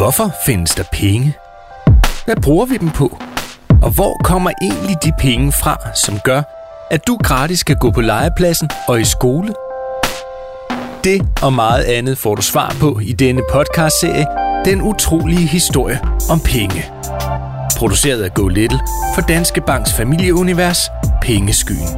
Hvorfor 0.00 0.30
findes 0.46 0.74
der 0.74 0.84
penge? 0.92 1.36
Hvad 2.24 2.36
bruger 2.42 2.66
vi 2.66 2.76
dem 2.76 2.90
på? 2.90 3.18
Og 3.82 3.90
hvor 3.90 4.20
kommer 4.24 4.50
egentlig 4.62 4.96
de 5.04 5.12
penge 5.18 5.52
fra, 5.52 5.76
som 5.94 6.18
gør, 6.18 6.42
at 6.90 7.06
du 7.06 7.16
gratis 7.24 7.62
kan 7.62 7.76
gå 7.76 7.90
på 7.90 8.00
legepladsen 8.00 8.70
og 8.88 9.00
i 9.00 9.04
skole? 9.04 9.54
Det 11.04 11.28
og 11.42 11.52
meget 11.52 11.84
andet 11.84 12.18
får 12.18 12.34
du 12.34 12.42
svar 12.42 12.76
på 12.80 13.00
i 13.02 13.12
denne 13.12 13.42
podcastserie 13.52 14.26
Den 14.64 14.82
utrolige 14.82 15.46
historie 15.46 16.00
om 16.30 16.40
penge. 16.40 16.84
Produceret 17.76 18.22
af 18.22 18.34
Go 18.34 18.48
Little 18.48 18.80
for 19.14 19.20
Danske 19.20 19.60
Banks 19.60 19.92
familieunivers 19.92 20.80
Pengeskyen. 21.22 21.88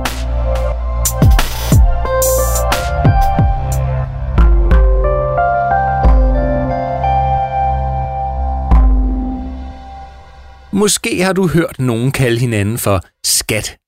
Måske 10.73 11.23
har 11.23 11.33
du 11.33 11.49
hørt 11.49 11.79
nogen 11.79 12.13
kalde 12.13 12.39
hinanden 12.39 12.79
for 12.79 13.01
skat. 13.25 13.79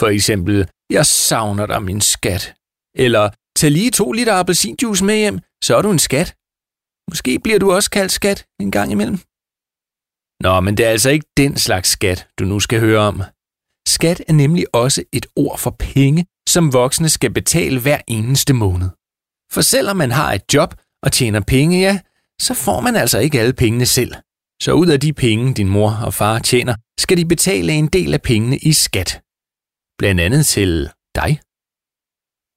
For 0.00 0.06
eksempel, 0.06 0.68
jeg 0.90 1.06
savner 1.06 1.66
dig, 1.66 1.82
min 1.82 2.00
skat. 2.00 2.54
Eller, 2.94 3.30
tag 3.56 3.70
lige 3.70 3.90
to 3.90 4.12
liter 4.12 4.34
appelsinjuice 4.34 5.04
med 5.04 5.16
hjem, 5.16 5.38
så 5.64 5.76
er 5.76 5.82
du 5.82 5.90
en 5.90 5.98
skat. 5.98 6.34
Måske 7.10 7.38
bliver 7.38 7.58
du 7.58 7.72
også 7.72 7.90
kaldt 7.90 8.12
skat 8.12 8.46
en 8.60 8.70
gang 8.70 8.92
imellem. 8.92 9.18
Nå, 10.44 10.60
men 10.60 10.76
det 10.76 10.86
er 10.86 10.90
altså 10.90 11.10
ikke 11.10 11.26
den 11.36 11.56
slags 11.56 11.88
skat, 11.88 12.28
du 12.38 12.44
nu 12.44 12.60
skal 12.60 12.80
høre 12.80 13.00
om. 13.00 13.22
Skat 13.88 14.22
er 14.28 14.32
nemlig 14.32 14.74
også 14.74 15.04
et 15.12 15.26
ord 15.36 15.58
for 15.58 15.70
penge, 15.70 16.26
som 16.48 16.72
voksne 16.72 17.08
skal 17.08 17.30
betale 17.30 17.80
hver 17.80 18.00
eneste 18.06 18.52
måned. 18.52 18.88
For 19.52 19.60
selvom 19.60 19.96
man 19.96 20.10
har 20.10 20.32
et 20.32 20.54
job 20.54 20.74
og 21.02 21.12
tjener 21.12 21.40
penge, 21.40 21.80
ja, 21.80 22.00
så 22.40 22.54
får 22.54 22.80
man 22.80 22.96
altså 22.96 23.18
ikke 23.18 23.40
alle 23.40 23.52
pengene 23.52 23.86
selv. 23.86 24.14
Så 24.62 24.72
ud 24.72 24.86
af 24.86 25.00
de 25.00 25.12
penge, 25.12 25.54
din 25.54 25.68
mor 25.68 25.90
og 26.06 26.14
far 26.14 26.38
tjener, 26.38 26.74
skal 27.00 27.16
de 27.16 27.24
betale 27.24 27.72
en 27.72 27.86
del 27.86 28.14
af 28.14 28.22
pengene 28.22 28.56
i 28.58 28.72
skat. 28.72 29.20
Blandt 29.98 30.20
andet 30.20 30.46
til 30.46 30.90
dig. 31.14 31.40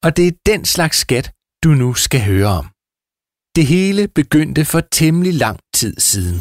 Og 0.04 0.16
det 0.16 0.26
er 0.26 0.32
den 0.46 0.64
slags 0.64 0.98
skat, 0.98 1.32
du 1.64 1.68
nu 1.68 1.94
skal 1.94 2.20
høre 2.20 2.46
om. 2.46 2.66
Det 3.56 3.66
hele 3.66 4.08
begyndte 4.08 4.64
for 4.64 4.80
temmelig 4.80 5.34
lang 5.34 5.58
tid 5.74 5.94
siden. 6.00 6.40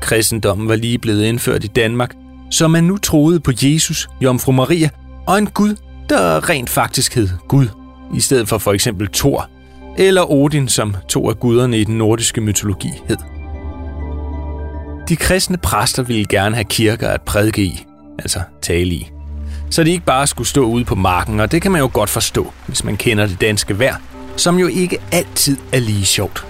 Kristendommen 0.00 0.68
var 0.68 0.76
lige 0.76 0.98
blevet 0.98 1.24
indført 1.24 1.64
i 1.64 1.66
Danmark, 1.66 2.14
så 2.50 2.68
man 2.68 2.84
nu 2.84 2.98
troede 2.98 3.40
på 3.40 3.52
Jesus, 3.62 4.08
Jomfru 4.20 4.52
Maria 4.52 4.90
og 5.26 5.38
en 5.38 5.46
Gud, 5.46 5.74
der 6.08 6.48
rent 6.48 6.70
faktisk 6.70 7.14
hed 7.14 7.28
Gud 7.48 7.77
i 8.14 8.20
stedet 8.20 8.48
for 8.48 8.58
for 8.58 8.72
eksempel 8.72 9.08
Thor, 9.12 9.48
eller 9.98 10.32
Odin, 10.32 10.68
som 10.68 10.96
to 11.08 11.28
af 11.28 11.40
guderne 11.40 11.78
i 11.78 11.84
den 11.84 11.98
nordiske 11.98 12.40
mytologi 12.40 12.92
hed. 13.08 13.16
De 15.08 15.16
kristne 15.16 15.56
præster 15.56 16.02
ville 16.02 16.24
gerne 16.24 16.54
have 16.54 16.64
kirker 16.64 17.08
at 17.08 17.22
prædike 17.22 17.62
i, 17.62 17.86
altså 18.18 18.40
tale 18.62 18.94
i. 18.94 19.10
Så 19.70 19.84
de 19.84 19.90
ikke 19.90 20.04
bare 20.04 20.26
skulle 20.26 20.48
stå 20.48 20.64
ude 20.64 20.84
på 20.84 20.94
marken, 20.94 21.40
og 21.40 21.52
det 21.52 21.62
kan 21.62 21.72
man 21.72 21.80
jo 21.80 21.90
godt 21.92 22.10
forstå, 22.10 22.52
hvis 22.66 22.84
man 22.84 22.96
kender 22.96 23.26
det 23.26 23.40
danske 23.40 23.78
vejr, 23.78 23.96
som 24.36 24.58
jo 24.58 24.66
ikke 24.66 24.98
altid 25.12 25.56
er 25.72 25.78
lige 25.78 26.04
sjovt. 26.04 26.46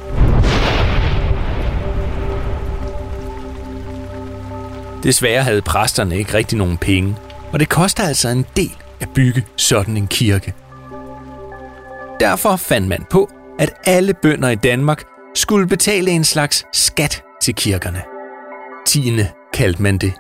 Desværre 5.03 5.43
havde 5.43 5.63
præsterne 5.63 6.19
ikke 6.19 6.35
rigtig 6.35 6.59
nogen 6.59 6.77
penge, 6.77 7.17
og 7.53 7.61
det 7.61 7.69
koster 7.69 8.03
altså 8.03 8.29
en 8.29 8.47
del 8.57 8.77
at 9.01 9.09
bygge 9.15 9.45
sådan 9.57 9.97
en 9.97 10.07
kirke– 10.07 10.55
Derfor 12.21 12.57
fandt 12.57 12.89
man 12.89 13.05
på, 13.11 13.31
at 13.59 13.73
alle 13.85 14.15
bønder 14.23 14.49
i 14.49 14.55
Danmark 14.55 15.03
skulle 15.35 15.67
betale 15.67 16.11
en 16.11 16.25
slags 16.25 16.65
skat 16.73 17.23
til 17.43 17.55
kirkerne. 17.55 18.03
Tiende 18.87 19.29
kaldte 19.53 19.83
man 19.83 19.99
det. 19.99 20.13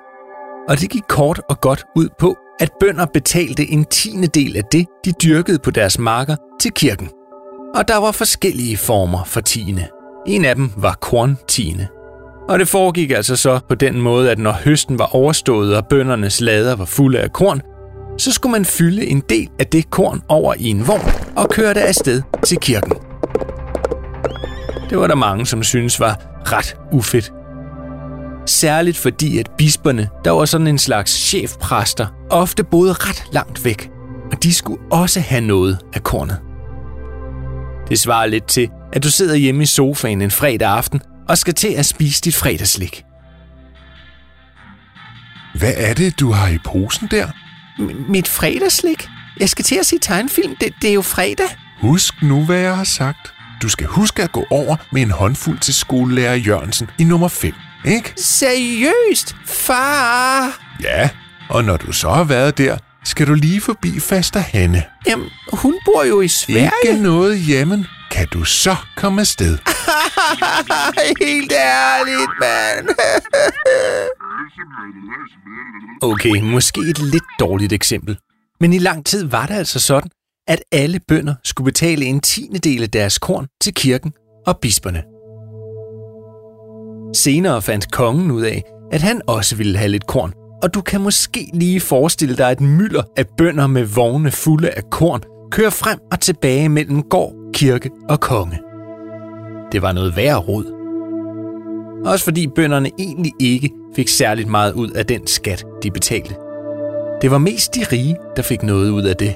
Og 0.68 0.80
det 0.80 0.90
gik 0.90 1.02
kort 1.08 1.40
og 1.48 1.60
godt 1.60 1.84
ud 1.96 2.08
på, 2.18 2.36
at 2.60 2.70
bønder 2.80 3.06
betalte 3.06 3.70
en 3.70 3.84
tiende 3.84 4.26
del 4.26 4.56
af 4.56 4.62
det, 4.72 4.86
de 5.04 5.12
dyrkede 5.22 5.58
på 5.58 5.70
deres 5.70 5.98
marker, 5.98 6.36
til 6.60 6.72
kirken. 6.72 7.10
Og 7.74 7.88
der 7.88 7.96
var 7.96 8.12
forskellige 8.12 8.76
former 8.76 9.24
for 9.24 9.40
tiende. 9.40 9.88
En 10.26 10.44
af 10.44 10.54
dem 10.54 10.70
var 10.76 10.98
korntiende. 11.00 11.86
Og 12.48 12.58
det 12.58 12.68
foregik 12.68 13.10
altså 13.10 13.36
så 13.36 13.60
på 13.68 13.74
den 13.74 14.00
måde, 14.00 14.30
at 14.30 14.38
når 14.38 14.52
høsten 14.52 14.98
var 14.98 15.14
overstået 15.14 15.76
og 15.76 15.86
bøndernes 15.86 16.40
lader 16.40 16.76
var 16.76 16.84
fulde 16.84 17.18
af 17.18 17.32
korn, 17.32 17.62
så 18.18 18.32
skulle 18.32 18.52
man 18.52 18.64
fylde 18.64 19.06
en 19.06 19.22
del 19.28 19.48
af 19.58 19.66
det 19.66 19.90
korn 19.90 20.22
over 20.28 20.54
i 20.58 20.66
en 20.66 20.86
vogn 20.86 21.10
og 21.36 21.48
køre 21.48 21.74
det 21.74 21.80
afsted 21.80 22.22
til 22.44 22.58
kirken. 22.58 22.92
Det 24.90 24.98
var 24.98 25.06
der 25.06 25.14
mange, 25.14 25.46
som 25.46 25.62
synes 25.62 26.00
var 26.00 26.20
ret 26.52 26.76
ufedt. 26.92 27.32
Særligt 28.46 28.96
fordi, 28.96 29.38
at 29.38 29.50
bisperne, 29.58 30.08
der 30.24 30.30
var 30.30 30.44
sådan 30.44 30.66
en 30.66 30.78
slags 30.78 31.12
chefpræster, 31.12 32.06
ofte 32.30 32.64
boede 32.64 32.92
ret 32.92 33.24
langt 33.32 33.64
væk, 33.64 33.90
og 34.32 34.42
de 34.42 34.54
skulle 34.54 34.82
også 34.90 35.20
have 35.20 35.40
noget 35.40 35.78
af 35.94 36.02
kornet. 36.02 36.38
Det 37.88 37.98
svarer 37.98 38.26
lidt 38.26 38.48
til, 38.48 38.70
at 38.92 39.02
du 39.02 39.10
sidder 39.10 39.36
hjemme 39.36 39.62
i 39.62 39.66
sofaen 39.66 40.22
en 40.22 40.30
fredag 40.30 40.68
aften 40.68 41.00
og 41.28 41.38
skal 41.38 41.54
til 41.54 41.68
at 41.68 41.86
spise 41.86 42.20
dit 42.20 42.36
fredagslik. 42.36 43.04
Hvad 45.54 45.72
er 45.76 45.94
det, 45.94 46.20
du 46.20 46.32
har 46.32 46.48
i 46.48 46.58
posen 46.64 47.08
der? 47.10 47.28
Mit 48.08 48.28
fredagslik? 48.28 49.08
Jeg 49.40 49.48
skal 49.48 49.64
til 49.64 49.74
at 49.74 49.86
se 49.86 49.98
tegnfilm. 49.98 50.56
Det, 50.56 50.74
det 50.82 50.90
er 50.90 50.94
jo 50.94 51.02
fredag. 51.02 51.46
Husk 51.80 52.14
nu, 52.22 52.44
hvad 52.44 52.58
jeg 52.58 52.76
har 52.76 52.84
sagt. 52.84 53.32
Du 53.62 53.68
skal 53.68 53.86
huske 53.86 54.22
at 54.22 54.32
gå 54.32 54.44
over 54.50 54.76
med 54.92 55.02
en 55.02 55.10
håndfuld 55.10 55.58
til 55.58 55.74
skolelærer 55.74 56.34
Jørgensen 56.34 56.90
i 56.98 57.04
nummer 57.04 57.28
5, 57.28 57.54
ikke? 57.84 58.12
Seriøst, 58.16 59.36
far? 59.46 60.60
Ja, 60.82 61.08
og 61.50 61.64
når 61.64 61.76
du 61.76 61.92
så 61.92 62.10
har 62.10 62.24
været 62.24 62.58
der, 62.58 62.76
skal 63.04 63.26
du 63.26 63.34
lige 63.34 63.60
forbi 63.60 64.00
faster 64.00 64.40
Hanne. 64.40 64.84
Jamen, 65.06 65.28
hun 65.52 65.74
bor 65.84 66.04
jo 66.04 66.20
i 66.20 66.28
Sverige. 66.28 66.70
Ikke 66.86 67.02
noget 67.02 67.38
hjemmen. 67.38 67.86
Kan 68.10 68.26
du 68.32 68.44
så 68.44 68.76
komme 68.96 69.20
afsted? 69.20 69.58
Helt 71.26 71.52
ærligt, 71.52 72.30
mand. 72.40 72.88
okay, 76.02 76.42
måske 76.42 76.80
et 76.80 76.98
lidt 76.98 77.24
dårligt 77.40 77.72
eksempel. 77.72 78.18
Men 78.60 78.72
i 78.72 78.78
lang 78.78 79.06
tid 79.06 79.24
var 79.24 79.46
det 79.46 79.54
altså 79.54 79.80
sådan, 79.80 80.10
at 80.48 80.58
alle 80.72 81.00
bønder 81.08 81.34
skulle 81.44 81.64
betale 81.64 82.04
en 82.04 82.20
tiende 82.20 82.58
del 82.58 82.82
af 82.82 82.90
deres 82.90 83.18
korn 83.18 83.46
til 83.60 83.74
kirken 83.74 84.12
og 84.46 84.58
bisperne. 84.58 85.02
Senere 87.16 87.62
fandt 87.62 87.92
kongen 87.92 88.30
ud 88.30 88.42
af, 88.42 88.62
at 88.92 89.02
han 89.02 89.20
også 89.26 89.56
ville 89.56 89.78
have 89.78 89.88
lidt 89.88 90.06
korn, 90.06 90.32
og 90.62 90.74
du 90.74 90.80
kan 90.80 91.00
måske 91.00 91.50
lige 91.54 91.80
forestille 91.80 92.36
dig 92.36 92.52
et 92.52 92.60
mylder 92.60 93.02
af 93.16 93.24
bønder 93.36 93.66
med 93.66 93.84
vogne 93.84 94.30
fulde 94.30 94.70
af 94.70 94.82
korn 94.90 95.20
kører 95.50 95.70
frem 95.70 95.98
og 96.12 96.20
tilbage 96.20 96.68
mellem 96.68 97.02
gård, 97.02 97.34
kirke 97.54 97.90
og 98.08 98.20
konge. 98.20 98.58
Det 99.72 99.82
var 99.82 99.92
noget 99.92 100.16
værre 100.16 100.38
rod. 100.38 100.64
Også 102.06 102.24
fordi 102.24 102.46
bønderne 102.46 102.90
egentlig 102.98 103.32
ikke 103.40 103.70
fik 103.96 104.08
særligt 104.08 104.48
meget 104.48 104.72
ud 104.72 104.90
af 104.90 105.06
den 105.06 105.26
skat, 105.26 105.66
de 105.82 105.90
betalte. 105.90 106.34
Det 107.22 107.30
var 107.30 107.38
mest 107.38 107.74
de 107.74 107.84
rige, 107.92 108.16
der 108.36 108.42
fik 108.42 108.62
noget 108.62 108.90
ud 108.90 109.02
af 109.02 109.16
det. 109.16 109.34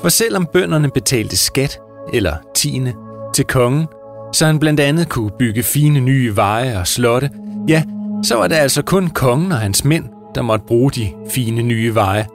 For 0.00 0.08
selvom 0.08 0.46
bønderne 0.52 0.90
betalte 0.90 1.36
skat, 1.36 1.80
eller 2.12 2.36
tiende, 2.54 2.94
til 3.34 3.44
kongen, 3.44 3.86
så 4.32 4.46
han 4.46 4.58
blandt 4.58 4.80
andet 4.80 5.08
kunne 5.08 5.30
bygge 5.38 5.62
fine 5.62 6.00
nye 6.00 6.36
veje 6.36 6.78
og 6.78 6.86
slotte, 6.86 7.30
ja, 7.68 7.82
så 8.22 8.36
var 8.36 8.48
det 8.48 8.54
altså 8.54 8.82
kun 8.82 9.08
kongen 9.08 9.52
og 9.52 9.58
hans 9.58 9.84
mænd, 9.84 10.04
der 10.34 10.42
måtte 10.42 10.64
bruge 10.66 10.90
de 10.90 11.08
fine 11.30 11.62
nye 11.62 11.94
veje, 11.94 12.26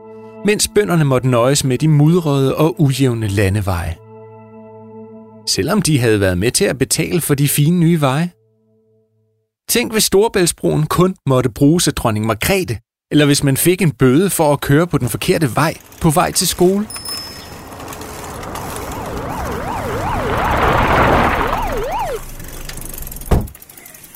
mens 0.46 0.70
bønderne 0.76 1.04
måtte 1.04 1.30
nøjes 1.30 1.64
med 1.64 1.78
de 1.78 1.88
mudrede 1.88 2.56
og 2.56 2.82
ujævne 2.82 3.28
landeveje. 3.28 3.96
Selvom 5.48 5.82
de 5.82 6.00
havde 6.00 6.20
været 6.20 6.38
med 6.38 6.52
til 6.52 6.66
at 6.66 6.78
betale 6.78 7.22
for 7.22 7.36
de 7.36 7.48
fine 7.48 7.80
nye 7.80 8.02
veje. 8.02 8.30
Tænk, 9.70 9.92
hvis 9.92 10.04
Storebæltsbroen 10.04 10.86
kun 10.88 11.16
måtte 11.26 11.50
bruges 11.50 11.88
af 11.88 11.94
dronning 11.94 12.26
Margrethe, 12.26 12.80
eller 13.12 13.26
hvis 13.26 13.44
man 13.44 13.58
fik 13.58 13.82
en 13.82 13.92
bøde 13.92 14.30
for 14.30 14.54
at 14.54 14.62
køre 14.62 14.88
på 14.88 14.98
den 14.98 15.10
forkerte 15.10 15.56
vej 15.56 15.74
på 16.02 16.10
vej 16.10 16.32
til 16.32 16.48
skole. 16.48 16.88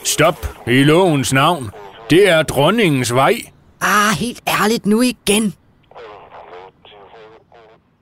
Stop 0.04 0.48
i 0.68 0.84
lovens 0.84 1.34
navn. 1.34 1.69
Det 2.10 2.30
er 2.30 2.44
dronningens 2.44 3.13
vej. 3.13 3.36
Ah, 3.81 4.13
helt 4.18 4.42
ærligt 4.48 4.86
nu 4.86 5.01
igen. 5.01 5.54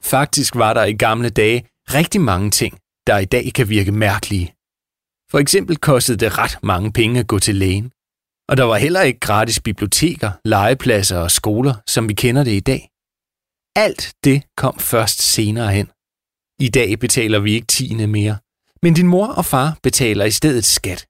Faktisk 0.04 0.56
var 0.56 0.74
der 0.74 0.84
i 0.84 0.94
gamle 0.94 1.30
dage 1.30 1.66
rigtig 1.94 2.22
mange 2.22 2.52
ting, 2.52 2.78
der 3.08 3.18
i 3.18 3.26
dag 3.26 3.52
kan 3.56 3.70
virke 3.70 3.92
mærkelige. 3.92 4.54
For 5.32 5.40
eksempel 5.40 5.78
kostede 5.78 6.18
det 6.18 6.38
ret 6.38 6.60
mange 6.64 6.92
penge 6.94 7.20
at 7.20 7.28
gå 7.28 7.40
til 7.40 7.56
lægen. 7.56 7.92
Og 8.50 8.58
der 8.58 8.64
var 8.64 8.78
heller 8.78 9.02
ikke 9.02 9.20
gratis 9.20 9.60
biblioteker, 9.60 10.32
legepladser 10.46 11.18
og 11.18 11.32
skoler, 11.32 11.74
som 11.88 12.10
vi 12.10 12.14
kender 12.14 12.44
det 12.44 12.52
i 12.52 12.60
dag. 12.60 12.90
alt 13.76 14.14
det 14.24 14.44
kom 14.58 14.80
først 14.80 15.22
senere 15.22 15.72
hen. 15.72 15.88
I 16.60 16.70
dag 16.70 17.00
betaler 17.00 17.40
vi 17.40 17.54
ikke 17.54 17.68
tiende 17.68 18.08
mere, 18.08 18.38
men 18.84 18.94
din 18.94 19.08
mor 19.08 19.28
og 19.28 19.46
far 19.46 19.78
betaler 19.84 20.26
i 20.26 20.32
stedet 20.32 20.66
skat. 20.66 21.08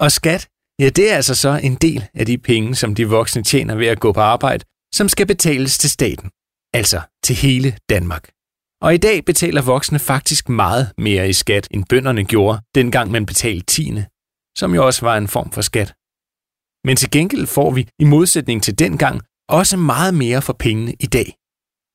Og 0.00 0.12
skat, 0.12 0.48
ja 0.80 0.88
det 0.88 1.12
er 1.12 1.16
altså 1.16 1.34
så 1.34 1.60
en 1.62 1.74
del 1.74 2.08
af 2.14 2.26
de 2.26 2.38
penge, 2.38 2.74
som 2.74 2.94
de 2.94 3.08
voksne 3.08 3.42
tjener 3.42 3.74
ved 3.74 3.86
at 3.86 4.00
gå 4.00 4.12
på 4.12 4.20
arbejde, 4.20 4.64
som 4.94 5.08
skal 5.08 5.26
betales 5.26 5.78
til 5.78 5.90
staten, 5.90 6.30
altså 6.74 7.00
til 7.24 7.36
hele 7.36 7.78
Danmark. 7.88 8.37
Og 8.82 8.94
i 8.94 8.96
dag 8.96 9.24
betaler 9.24 9.62
voksne 9.62 9.98
faktisk 9.98 10.48
meget 10.48 10.92
mere 10.98 11.28
i 11.28 11.32
skat, 11.32 11.68
end 11.70 11.84
bønderne 11.88 12.24
gjorde, 12.24 12.60
dengang 12.74 13.10
man 13.10 13.26
betalte 13.26 13.66
tiende, 13.66 14.06
som 14.58 14.74
jo 14.74 14.86
også 14.86 15.06
var 15.06 15.16
en 15.16 15.28
form 15.28 15.50
for 15.52 15.60
skat. 15.60 15.94
Men 16.86 16.96
til 16.96 17.10
gengæld 17.10 17.46
får 17.46 17.70
vi, 17.70 17.88
i 17.98 18.04
modsætning 18.04 18.62
til 18.62 18.78
dengang, 18.78 19.22
også 19.48 19.76
meget 19.76 20.14
mere 20.14 20.42
for 20.42 20.52
pengene 20.52 20.94
i 21.00 21.06
dag. 21.06 21.34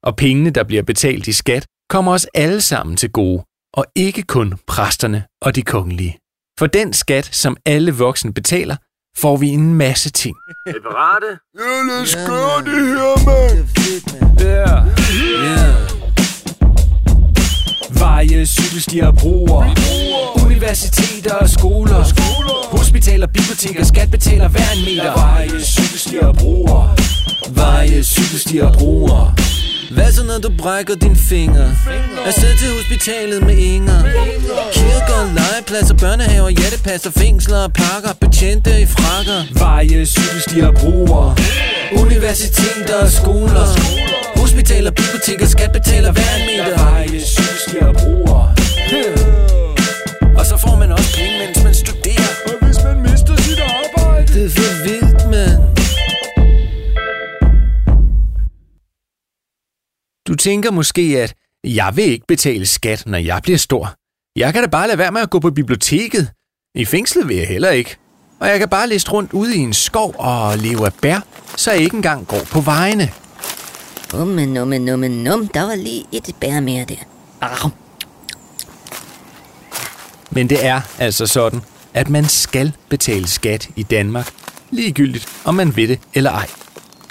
Og 0.04 0.16
pengene, 0.16 0.50
der 0.50 0.64
bliver 0.64 0.84
betalt 0.84 1.28
i 1.28 1.34
skat, 1.34 1.66
kommer 1.90 2.12
os 2.12 2.28
alle 2.34 2.62
sammen 2.62 2.98
til 2.98 3.12
gode, 3.12 3.44
og 3.74 3.86
ikke 3.96 4.24
kun 4.24 4.54
præsterne 4.68 5.24
og 5.42 5.56
de 5.56 5.62
kongelige. 5.62 6.18
For 6.60 6.68
den 6.68 6.94
skat, 6.94 7.26
som 7.26 7.58
alle 7.66 7.92
voksne 7.92 8.34
betaler, 8.34 8.76
får 9.18 9.38
vi 9.38 9.48
en 9.48 9.74
masse 9.76 10.10
ting. 10.12 10.36
Er 10.68 10.74
parate? 10.84 11.40
Ja, 11.60 11.82
lad 11.88 12.02
os 12.02 12.16
gøre 12.16 12.60
det 12.70 12.88
her, 12.88 13.16
mand. 13.28 13.68
Ja. 14.40 14.76
Ja. 15.48 16.03
Veje, 18.74 18.82
cykelstier 18.82 19.08
og 19.08 19.16
broer. 19.16 19.66
Universiteter 20.46 21.34
og 21.34 21.50
skoler. 21.50 22.04
Hospitaler, 22.78 23.28
biblioteker, 23.28 23.86
skat 23.86 24.12
betaler 24.12 24.48
hver 24.48 24.72
en 24.76 24.82
meter. 24.86 25.14
Veje, 25.14 25.64
cykelstier 25.64 26.26
og 26.26 26.36
broer. 26.36 26.96
Veje, 27.50 28.04
cykelstier 28.04 28.66
og 28.66 28.74
broer. 28.74 29.36
Hvad 29.92 30.12
så 30.12 30.24
når 30.24 30.38
du 30.38 30.50
brækker 30.58 30.96
din 30.96 31.16
finger? 31.16 31.68
Afsted 32.26 32.58
til 32.58 32.70
hospitalet 32.78 33.44
med 33.46 33.58
Inger 33.58 34.02
Kirker, 34.74 35.22
legepladser, 35.38 35.96
børnehaver, 35.96 36.50
hjertepasser, 36.50 37.12
fængsler 37.12 37.58
og 37.58 37.74
parker 37.74 38.14
Betjente 38.22 38.82
i 38.82 38.86
frakker 38.86 39.40
Veje, 39.60 40.06
cykelstier 40.06 40.68
og 40.68 40.76
broer. 40.76 41.40
Universiteter 42.04 42.96
og 43.02 43.10
skoler 43.10 43.68
Hospitaler, 44.42 44.92
biblioteker, 44.92 45.48
skat 45.48 45.72
betaler 45.72 46.12
hver 46.12 46.32
en 46.38 46.46
meter 46.50 46.84
Veje, 46.84 47.08
cykelstier 47.08 47.86
og 47.88 47.96
broer. 47.96 48.63
Og 50.38 50.46
så 50.46 50.58
får 50.58 50.76
man 50.80 50.92
også 50.92 51.18
penge, 51.18 51.38
mens 51.46 51.64
man 51.64 51.74
studerer 51.74 52.32
Og 52.48 52.66
hvis 52.66 52.78
man 52.84 53.02
mister 53.02 53.36
sit 53.46 53.60
arbejde? 53.60 54.34
Det 54.34 54.46
er 54.46 54.50
for 54.50 54.84
vildt, 54.84 55.30
mand 55.32 55.62
Du 60.28 60.36
tænker 60.36 60.72
måske, 60.72 61.02
at 61.02 61.34
jeg 61.64 61.92
vil 61.96 62.04
ikke 62.04 62.26
betale 62.28 62.66
skat, 62.66 63.04
når 63.06 63.18
jeg 63.18 63.40
bliver 63.44 63.58
stor. 63.58 63.94
Jeg 64.36 64.54
kan 64.54 64.64
da 64.64 64.70
bare 64.70 64.88
lade 64.88 64.98
være 64.98 65.12
med 65.12 65.22
at 65.22 65.30
gå 65.30 65.40
på 65.40 65.52
biblioteket. 65.52 66.32
I 66.76 66.86
fængslet 66.86 67.28
vil 67.28 67.38
jeg 67.38 67.48
heller 67.48 67.70
ikke. 67.70 67.98
Og 68.40 68.48
jeg 68.48 68.60
kan 68.60 68.70
bare 68.70 68.90
liste 68.90 69.12
rundt 69.12 69.34
ude 69.34 69.56
i 69.56 69.60
en 69.60 69.74
skov 69.74 70.16
og 70.18 70.58
leve 70.58 70.86
af 70.86 70.94
bær, 71.02 71.20
så 71.58 71.72
jeg 71.72 71.82
ikke 71.82 71.96
engang 71.96 72.28
går 72.28 72.42
på 72.52 72.62
vejene. 72.62 73.10
Umme, 74.22 74.46
numme, 74.46 74.80
numme, 74.80 75.10
num. 75.10 75.48
Der 75.48 75.62
var 75.62 75.76
lige 75.76 76.06
et 76.12 76.36
bær 76.40 76.60
mere 76.60 76.86
der. 76.86 76.96
Au. 77.42 77.70
Men 80.36 80.50
det 80.50 80.66
er 80.66 80.82
altså 81.00 81.28
sådan, 81.28 81.62
at 81.94 82.10
man 82.10 82.26
skal 82.26 82.72
betale 82.90 83.28
skat 83.28 83.70
i 83.76 83.84
Danmark, 83.84 84.34
ligegyldigt 84.72 85.28
om 85.46 85.56
man 85.56 85.76
vil 85.76 85.90
det 85.90 86.00
eller 86.14 86.32
ej. 86.32 86.48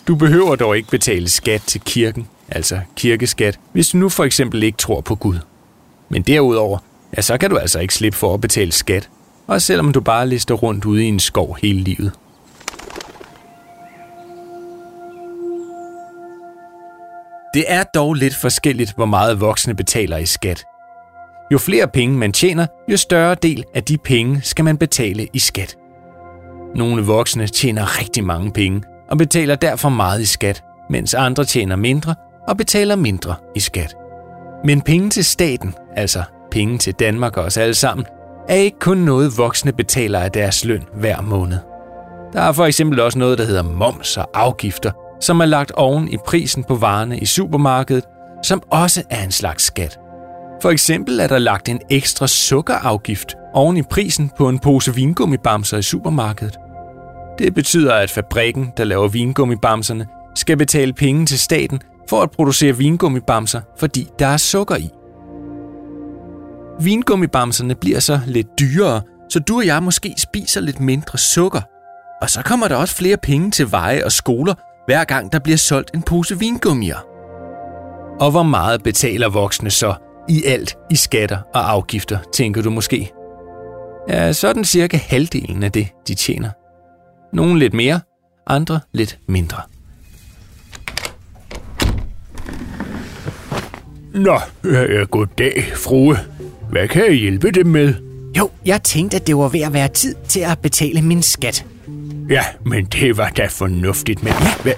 Du 0.08 0.14
behøver 0.14 0.56
dog 0.56 0.76
ikke 0.76 0.90
betale 0.90 1.28
skat 1.28 1.62
til 1.66 1.80
kirken, 1.80 2.28
altså 2.48 2.80
kirkeskat, 2.96 3.58
hvis 3.72 3.88
du 3.88 3.98
nu 3.98 4.08
for 4.08 4.24
eksempel 4.24 4.62
ikke 4.62 4.78
tror 4.78 5.00
på 5.00 5.14
Gud. 5.14 5.38
Men 6.08 6.22
derudover, 6.22 6.78
ja, 7.16 7.22
så 7.22 7.38
kan 7.38 7.50
du 7.50 7.56
altså 7.56 7.80
ikke 7.80 7.94
slippe 7.94 8.18
for 8.18 8.34
at 8.34 8.40
betale 8.40 8.72
skat, 8.72 9.08
også 9.46 9.66
selvom 9.66 9.92
du 9.92 10.00
bare 10.00 10.28
lister 10.28 10.54
rundt 10.54 10.84
ude 10.84 11.04
i 11.04 11.08
en 11.08 11.20
skov 11.20 11.58
hele 11.62 11.80
livet. 11.80 12.12
Det 17.54 17.64
er 17.68 17.82
dog 17.82 18.14
lidt 18.14 18.36
forskelligt, 18.36 18.92
hvor 18.96 19.06
meget 19.06 19.40
voksne 19.40 19.74
betaler 19.74 20.16
i 20.16 20.26
skat. 20.26 20.64
Jo 21.50 21.58
flere 21.58 21.88
penge 21.88 22.18
man 22.18 22.32
tjener, 22.32 22.66
jo 22.88 22.96
større 22.96 23.34
del 23.34 23.64
af 23.74 23.84
de 23.84 23.98
penge 23.98 24.40
skal 24.42 24.64
man 24.64 24.78
betale 24.78 25.28
i 25.32 25.38
skat. 25.38 25.76
Nogle 26.74 27.02
voksne 27.02 27.46
tjener 27.46 28.00
rigtig 28.00 28.24
mange 28.24 28.52
penge 28.52 28.82
og 29.10 29.18
betaler 29.18 29.54
derfor 29.54 29.88
meget 29.88 30.20
i 30.20 30.26
skat, 30.26 30.64
mens 30.90 31.14
andre 31.14 31.44
tjener 31.44 31.76
mindre 31.76 32.14
og 32.48 32.56
betaler 32.56 32.96
mindre 32.96 33.34
i 33.56 33.60
skat. 33.60 33.94
Men 34.64 34.82
penge 34.82 35.10
til 35.10 35.24
staten, 35.24 35.74
altså 35.96 36.22
penge 36.50 36.78
til 36.78 36.94
Danmark 36.94 37.36
og 37.36 37.44
os 37.44 37.56
alle 37.56 37.74
sammen, 37.74 38.06
er 38.48 38.54
ikke 38.54 38.78
kun 38.78 38.98
noget 38.98 39.38
voksne 39.38 39.72
betaler 39.72 40.18
af 40.18 40.30
deres 40.32 40.64
løn 40.64 40.84
hver 40.94 41.20
måned. 41.20 41.58
Der 42.32 42.40
er 42.40 42.52
for 42.52 42.64
eksempel 42.64 43.00
også 43.00 43.18
noget, 43.18 43.38
der 43.38 43.44
hedder 43.44 43.62
moms 43.62 44.16
og 44.16 44.30
afgifter, 44.34 44.92
som 45.20 45.40
er 45.40 45.44
lagt 45.44 45.72
oven 45.72 46.08
i 46.08 46.16
prisen 46.26 46.64
på 46.64 46.74
varerne 46.74 47.18
i 47.18 47.26
supermarkedet, 47.26 48.04
som 48.42 48.62
også 48.70 49.02
er 49.10 49.24
en 49.24 49.30
slags 49.30 49.64
skat. 49.64 49.98
For 50.62 50.70
eksempel 50.70 51.20
er 51.20 51.26
der 51.26 51.38
lagt 51.38 51.68
en 51.68 51.80
ekstra 51.90 52.26
sukkerafgift 52.26 53.34
oven 53.54 53.76
i 53.76 53.82
prisen 53.82 54.30
på 54.38 54.48
en 54.48 54.58
pose 54.58 54.94
vingummibamser 54.94 55.78
i 55.78 55.82
supermarkedet. 55.82 56.56
Det 57.38 57.54
betyder, 57.54 57.94
at 57.94 58.10
fabrikken, 58.10 58.72
der 58.76 58.84
laver 58.84 59.08
vingummibamserne, 59.08 60.06
skal 60.34 60.56
betale 60.56 60.92
penge 60.92 61.26
til 61.26 61.38
staten 61.38 61.80
for 62.08 62.22
at 62.22 62.30
producere 62.30 62.76
vingummibamser, 62.76 63.60
fordi 63.78 64.08
der 64.18 64.26
er 64.26 64.36
sukker 64.36 64.76
i. 64.76 64.90
Vingummibamserne 66.84 67.74
bliver 67.74 68.00
så 68.00 68.20
lidt 68.26 68.58
dyrere, 68.58 69.02
så 69.30 69.40
du 69.40 69.56
og 69.56 69.66
jeg 69.66 69.82
måske 69.82 70.14
spiser 70.18 70.60
lidt 70.60 70.80
mindre 70.80 71.18
sukker. 71.18 71.60
Og 72.22 72.30
så 72.30 72.42
kommer 72.42 72.68
der 72.68 72.76
også 72.76 72.96
flere 72.96 73.16
penge 73.16 73.50
til 73.50 73.72
veje 73.72 74.04
og 74.04 74.12
skoler, 74.12 74.54
hver 74.86 75.04
gang 75.04 75.32
der 75.32 75.38
bliver 75.38 75.56
solgt 75.56 75.90
en 75.94 76.02
pose 76.02 76.38
vingummier. 76.38 77.06
Og 78.20 78.30
hvor 78.30 78.42
meget 78.42 78.82
betaler 78.82 79.28
voksne 79.28 79.70
så 79.70 79.94
i 80.28 80.44
alt 80.44 80.76
i 80.90 80.96
skatter 80.96 81.38
og 81.54 81.70
afgifter, 81.70 82.18
tænker 82.34 82.62
du 82.62 82.70
måske? 82.70 83.12
Ja, 84.08 84.32
sådan 84.32 84.64
cirka 84.64 84.96
halvdelen 84.96 85.62
af 85.62 85.72
det, 85.72 85.88
de 86.08 86.14
tjener. 86.14 86.50
Nogle 87.32 87.58
lidt 87.58 87.74
mere, 87.74 88.00
andre 88.46 88.80
lidt 88.92 89.18
mindre. 89.26 89.62
Nå, 94.14 94.40
ja, 94.64 95.04
goddag, 95.10 95.64
frue. 95.76 96.16
Hvad 96.70 96.88
kan 96.88 97.04
jeg 97.04 97.12
hjælpe 97.12 97.50
dem 97.50 97.66
med? 97.66 97.94
Jo, 98.38 98.50
jeg 98.66 98.82
tænkte, 98.82 99.16
at 99.16 99.26
det 99.26 99.36
var 99.36 99.48
ved 99.48 99.60
at 99.60 99.72
være 99.72 99.88
tid 99.88 100.14
til 100.28 100.40
at 100.40 100.58
betale 100.58 101.02
min 101.02 101.22
skat. 101.22 101.66
Ja, 102.30 102.44
men 102.66 102.84
det 102.84 103.16
var 103.16 103.28
da 103.28 103.46
fornuftigt, 103.46 104.22
men 104.22 104.32
hvad, 104.62 104.72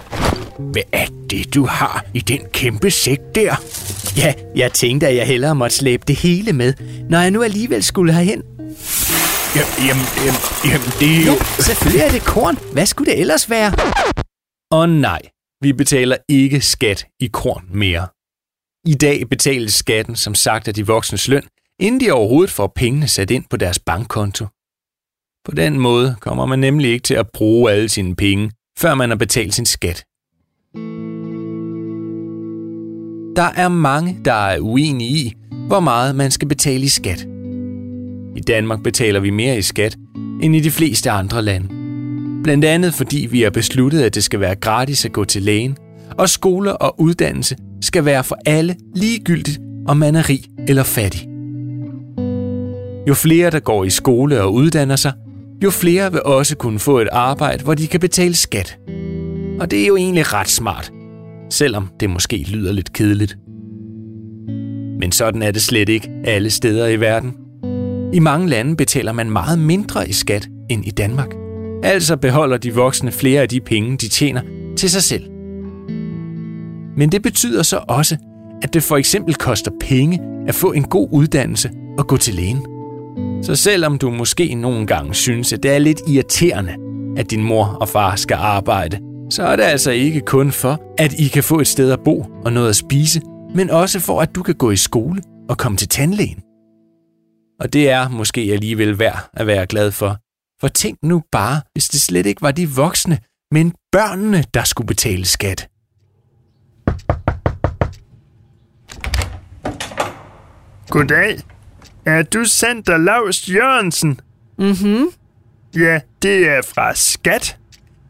hvad 0.58 0.82
er 0.92 1.06
det, 1.30 1.54
du 1.54 1.66
har 1.66 2.04
i 2.14 2.20
den 2.20 2.40
kæmpe 2.52 2.90
sæk 2.90 3.18
der? 3.34 3.54
Ja, 4.16 4.34
jeg 4.56 4.72
tænkte, 4.72 5.08
at 5.08 5.16
jeg 5.16 5.26
hellere 5.26 5.54
måtte 5.54 5.76
slæbe 5.76 6.04
det 6.08 6.16
hele 6.16 6.52
med, 6.52 6.74
når 7.08 7.18
jeg 7.18 7.30
nu 7.30 7.42
alligevel 7.42 7.82
skulle 7.82 8.12
herhen. 8.12 8.42
Ja, 9.56 9.62
jamen, 9.88 10.06
jamen, 10.26 10.40
jamen, 10.64 10.90
det 11.00 11.10
er 11.16 11.26
jo... 11.26 11.32
Ja, 11.32 11.62
selvfølgelig 11.62 12.00
er 12.00 12.10
det 12.10 12.22
korn. 12.22 12.58
Hvad 12.72 12.86
skulle 12.86 13.12
det 13.12 13.20
ellers 13.20 13.50
være? 13.50 13.72
Og 14.70 14.88
nej, 14.88 15.20
vi 15.60 15.72
betaler 15.72 16.16
ikke 16.28 16.60
skat 16.60 17.06
i 17.20 17.26
korn 17.26 17.68
mere. 17.70 18.06
I 18.86 18.94
dag 18.94 19.28
betales 19.28 19.74
skatten 19.74 20.16
som 20.16 20.34
sagt 20.34 20.68
af 20.68 20.74
de 20.74 20.86
voksnes 20.86 21.28
løn, 21.28 21.42
inden 21.80 22.00
de 22.00 22.12
overhovedet 22.12 22.50
får 22.50 22.72
pengene 22.76 23.08
sat 23.08 23.30
ind 23.30 23.44
på 23.50 23.56
deres 23.56 23.78
bankkonto. 23.78 24.46
På 25.44 25.50
den 25.56 25.78
måde 25.78 26.16
kommer 26.20 26.46
man 26.46 26.58
nemlig 26.58 26.90
ikke 26.90 27.02
til 27.02 27.14
at 27.14 27.30
bruge 27.30 27.72
alle 27.72 27.88
sine 27.88 28.16
penge, 28.16 28.50
før 28.78 28.94
man 28.94 29.10
har 29.10 29.16
betalt 29.16 29.54
sin 29.54 29.66
skat. 29.66 30.04
Der 33.36 33.50
er 33.56 33.68
mange, 33.68 34.18
der 34.24 34.32
er 34.32 34.58
uenige 34.60 35.10
i, 35.10 35.34
hvor 35.66 35.80
meget 35.80 36.16
man 36.16 36.30
skal 36.30 36.48
betale 36.48 36.84
i 36.84 36.88
skat. 36.88 37.26
I 38.36 38.40
Danmark 38.40 38.82
betaler 38.82 39.20
vi 39.20 39.30
mere 39.30 39.58
i 39.58 39.62
skat 39.62 39.96
end 40.42 40.56
i 40.56 40.60
de 40.60 40.70
fleste 40.70 41.10
andre 41.10 41.42
lande. 41.42 41.68
Blandt 42.44 42.64
andet 42.64 42.94
fordi 42.94 43.28
vi 43.30 43.42
har 43.42 43.50
besluttet, 43.50 44.02
at 44.02 44.14
det 44.14 44.24
skal 44.24 44.40
være 44.40 44.54
gratis 44.54 45.04
at 45.04 45.12
gå 45.12 45.24
til 45.24 45.42
lægen, 45.42 45.76
og 46.18 46.28
skoler 46.28 46.72
og 46.72 47.00
uddannelse 47.00 47.56
skal 47.82 48.04
være 48.04 48.24
for 48.24 48.36
alle 48.46 48.76
ligegyldigt, 48.94 49.58
om 49.86 49.96
man 49.96 50.14
er 50.14 50.28
rig 50.28 50.42
eller 50.68 50.82
fattig. 50.82 51.28
Jo 53.08 53.14
flere, 53.14 53.50
der 53.50 53.60
går 53.60 53.84
i 53.84 53.90
skole 53.90 54.42
og 54.42 54.54
uddanner 54.54 54.96
sig, 54.96 55.12
jo 55.64 55.70
flere 55.70 56.12
vil 56.12 56.22
også 56.22 56.56
kunne 56.56 56.78
få 56.78 56.98
et 56.98 57.08
arbejde, 57.12 57.64
hvor 57.64 57.74
de 57.74 57.86
kan 57.86 58.00
betale 58.00 58.34
skat. 58.34 58.78
Og 59.60 59.70
det 59.70 59.82
er 59.82 59.86
jo 59.86 59.96
egentlig 59.96 60.32
ret 60.32 60.48
smart, 60.48 60.92
selvom 61.50 61.88
det 62.00 62.10
måske 62.10 62.46
lyder 62.48 62.72
lidt 62.72 62.92
kedeligt. 62.92 63.36
Men 65.00 65.12
sådan 65.12 65.42
er 65.42 65.50
det 65.50 65.62
slet 65.62 65.88
ikke 65.88 66.10
alle 66.24 66.50
steder 66.50 66.86
i 66.86 67.00
verden. 67.00 67.34
I 68.12 68.18
mange 68.18 68.48
lande 68.48 68.76
betaler 68.76 69.12
man 69.12 69.30
meget 69.30 69.58
mindre 69.58 70.08
i 70.08 70.12
skat 70.12 70.48
end 70.70 70.86
i 70.86 70.90
Danmark. 70.90 71.34
Altså 71.82 72.16
beholder 72.16 72.56
de 72.56 72.74
voksne 72.74 73.12
flere 73.12 73.42
af 73.42 73.48
de 73.48 73.60
penge, 73.60 73.96
de 73.96 74.08
tjener, 74.08 74.40
til 74.76 74.90
sig 74.90 75.02
selv. 75.02 75.24
Men 76.96 77.12
det 77.12 77.22
betyder 77.22 77.62
så 77.62 77.80
også, 77.88 78.16
at 78.62 78.74
det 78.74 78.82
for 78.82 78.96
eksempel 78.96 79.34
koster 79.34 79.70
penge 79.80 80.20
at 80.48 80.54
få 80.54 80.72
en 80.72 80.84
god 80.84 81.08
uddannelse 81.12 81.70
og 81.98 82.06
gå 82.06 82.16
til 82.16 82.34
lægen. 82.34 82.66
Så 83.42 83.56
selvom 83.56 83.98
du 83.98 84.10
måske 84.10 84.54
nogle 84.54 84.86
gange 84.86 85.14
synes, 85.14 85.52
at 85.52 85.62
det 85.62 85.70
er 85.70 85.78
lidt 85.78 86.00
irriterende, 86.08 86.74
at 87.16 87.30
din 87.30 87.44
mor 87.44 87.64
og 87.64 87.88
far 87.88 88.16
skal 88.16 88.34
arbejde, 88.34 88.98
så 89.34 89.42
er 89.42 89.56
det 89.56 89.62
altså 89.62 89.90
ikke 89.90 90.20
kun 90.20 90.52
for, 90.52 90.82
at 90.98 91.12
I 91.12 91.28
kan 91.28 91.44
få 91.44 91.60
et 91.60 91.66
sted 91.66 91.92
at 91.92 92.00
bo 92.04 92.20
og 92.44 92.52
noget 92.52 92.68
at 92.68 92.76
spise, 92.76 93.20
men 93.54 93.70
også 93.70 94.00
for, 94.00 94.20
at 94.20 94.34
du 94.34 94.42
kan 94.42 94.54
gå 94.54 94.70
i 94.70 94.76
skole 94.76 95.22
og 95.48 95.58
komme 95.58 95.78
til 95.78 95.88
tandlægen. 95.88 96.42
Og 97.60 97.72
det 97.72 97.90
er 97.90 98.08
måske 98.08 98.40
alligevel 98.40 98.98
værd 98.98 99.30
at 99.32 99.46
være 99.46 99.66
glad 99.66 99.92
for. 99.92 100.16
For 100.60 100.68
tænk 100.68 100.98
nu 101.02 101.22
bare, 101.32 101.60
hvis 101.72 101.88
det 101.88 102.00
slet 102.00 102.26
ikke 102.26 102.42
var 102.42 102.50
de 102.50 102.68
voksne, 102.68 103.18
men 103.50 103.72
børnene, 103.92 104.44
der 104.54 104.64
skulle 104.64 104.86
betale 104.86 105.24
skat. 105.24 105.68
Goddag. 110.88 111.38
Er 112.06 112.22
du 112.22 112.44
Sander 112.44 112.96
Laust 112.96 113.48
Jørgensen? 113.48 114.20
Mhm. 114.58 115.06
Ja, 115.76 116.00
det 116.22 116.48
er 116.48 116.62
fra 116.62 116.94
Skat. 116.94 117.58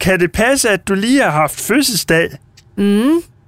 Kan 0.04 0.20
det 0.20 0.32
passe, 0.32 0.70
at 0.70 0.88
du 0.88 0.94
lige 0.94 1.22
har 1.22 1.30
haft 1.30 1.60
fødselsdag? 1.60 2.30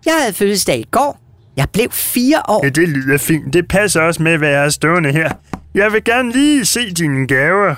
Jeg 0.07 0.15
havde 0.21 0.33
fødselsdag 0.35 0.79
i 0.79 0.87
går. 0.91 1.21
Jeg 1.57 1.67
blev 1.73 1.91
fire 1.91 2.43
år. 2.49 2.65
Ja, 2.65 2.69
det 2.69 2.89
lyder 2.89 3.19
fint. 3.19 3.53
Det 3.53 3.69
passer 3.69 4.01
også 4.01 4.23
med, 4.23 4.39
hvad 4.39 4.49
jeg 4.49 4.65
er 4.65 4.69
stående 4.69 5.13
her. 5.13 5.31
Jeg 5.75 5.93
vil 5.93 6.05
gerne 6.05 6.33
lige 6.33 6.65
se 6.65 6.95
dine 6.95 7.27
gaver. 7.27 7.75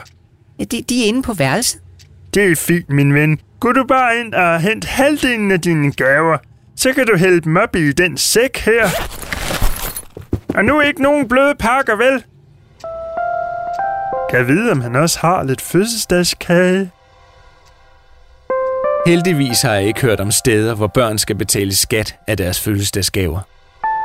De, 0.59 0.83
de 0.89 1.05
er 1.05 1.09
inde 1.09 1.23
på 1.23 1.33
værelset. 1.33 1.81
Det 2.35 2.53
er 2.53 2.57
fint, 2.57 2.91
min 2.91 3.15
ven. 3.15 3.41
Gå 3.61 3.73
du 3.73 3.85
bare 3.85 4.21
ind 4.21 4.35
og 4.35 4.61
hent 4.61 4.85
halvdelen 4.85 5.51
af 5.51 5.61
dine 5.61 5.93
gaver. 5.93 6.39
Så 6.77 6.93
kan 6.93 7.07
du 7.07 7.17
hælde 7.17 7.41
dem 7.41 7.57
op 7.57 7.77
i 7.77 7.93
den 7.93 8.17
sæk 8.17 8.59
her. 8.59 8.89
Og 10.55 10.65
nu 10.65 10.81
ikke 10.81 11.03
nogen 11.03 11.29
bløde 11.29 11.55
pakker, 11.59 11.97
vel? 11.97 12.25
Kan 14.31 14.39
jeg 14.39 14.49
vide, 14.49 14.71
om 14.73 14.81
han 14.81 14.97
også 14.97 15.19
har 15.19 15.43
lidt 15.43 15.61
fødselsdagskage? 15.61 16.91
Heldigvis 19.09 19.63
har 19.63 19.75
jeg 19.75 19.85
ikke 19.85 20.01
hørt 20.01 20.21
om 20.21 20.31
steder, 20.31 20.75
hvor 20.75 20.87
børn 20.87 21.19
skal 21.19 21.37
betale 21.37 21.77
skat 21.77 22.15
af 22.27 22.37
deres 22.37 22.61
fødselsdagsgaver. 22.61 23.41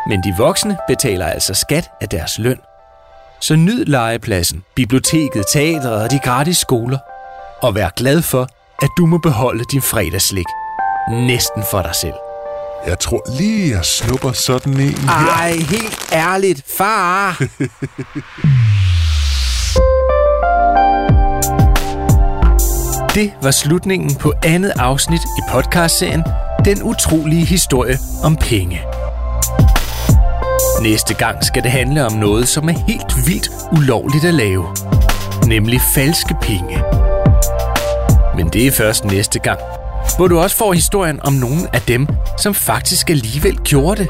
Men 0.10 0.24
de 0.24 0.36
voksne 0.38 0.78
betaler 0.88 1.26
altså 1.26 1.54
skat 1.54 1.90
af 2.02 2.10
deres 2.10 2.40
løn. 2.40 2.60
Så 3.42 3.56
nyd 3.56 3.86
legepladsen, 3.86 4.64
biblioteket, 4.76 5.46
teatret 5.54 6.04
og 6.04 6.12
de 6.12 6.20
gratis 6.24 6.58
skoler. 6.58 6.98
Og 7.62 7.76
vær 7.76 7.90
glad 7.90 8.22
for, 8.22 8.48
at 8.82 8.90
du 8.98 9.06
må 9.06 9.18
beholde 9.18 9.64
din 9.72 9.82
fredagslik. 9.82 10.48
Næsten 11.12 11.64
for 11.72 11.82
dig 11.82 11.96
selv. 12.02 12.16
Jeg 12.88 13.00
tror 13.00 13.38
lige, 13.38 13.76
jeg 13.76 13.86
snupper 13.86 14.32
sådan 14.32 14.74
en 14.74 14.80
her. 14.80 15.10
Ej, 15.10 15.52
helt 15.52 16.10
ærligt, 16.14 16.64
far! 16.78 17.44
Det 23.16 23.34
var 23.42 23.52
slutningen 23.52 24.16
på 24.16 24.34
andet 24.46 24.74
afsnit 24.76 25.22
i 25.22 25.42
podcastserien 25.52 26.24
Den 26.66 26.84
utrolige 26.84 27.46
historie 27.46 27.98
om 28.24 28.36
penge. 28.36 28.82
Næste 30.82 31.14
gang 31.14 31.44
skal 31.44 31.64
det 31.64 31.72
handle 31.72 32.06
om 32.06 32.12
noget, 32.14 32.48
som 32.48 32.70
er 32.70 32.74
helt 32.88 33.28
vildt 33.28 33.50
ulovligt 33.72 34.26
at 34.26 34.34
lave. 34.34 34.66
Nemlig 35.48 35.82
falske 35.96 36.36
penge. 36.42 36.84
Men 38.36 38.50
det 38.50 38.68
er 38.68 38.72
først 38.72 39.06
næste 39.06 39.40
gang, 39.40 39.60
hvor 40.18 40.28
du 40.28 40.40
også 40.40 40.58
får 40.58 40.74
historien 40.74 41.20
om 41.26 41.34
nogle 41.34 41.76
af 41.76 41.82
dem, 41.82 42.08
som 42.38 42.54
faktisk 42.54 43.10
alligevel 43.10 43.58
gjorde 43.58 44.02
det. 44.02 44.10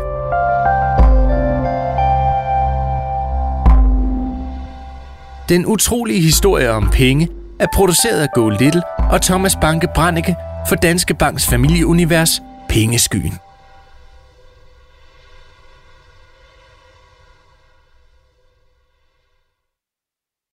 Den 5.49 5.65
utrolige 5.65 6.21
historie 6.21 6.71
om 6.71 6.89
penge 6.91 7.29
er 7.59 7.67
produceret 7.73 8.19
af 8.19 8.27
Go 8.35 8.49
Little 8.49 8.81
og 9.13 9.21
Thomas 9.21 9.55
Banke 9.55 9.87
Branneke 9.95 10.35
for 10.67 10.75
Danske 10.75 11.13
Banks 11.13 11.47
familieunivers 11.47 12.41
Pengeskyen. 12.69 13.39